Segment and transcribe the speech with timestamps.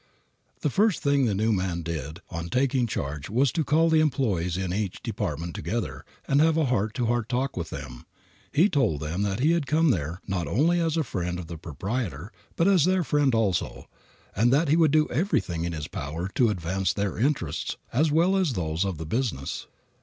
[0.61, 4.57] The first thing the new man did on taking charge was to call the employees
[4.57, 8.07] in each department together and have a heart to heart talk with them.
[8.51, 11.57] He told them that he had come there not only as a friend of the
[11.59, 13.87] proprietor, but as their friend also,
[14.35, 18.35] and that he would do everything in his power to advance their interests as well
[18.35, 19.67] as those of the business.